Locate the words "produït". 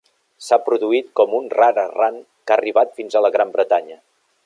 0.69-1.11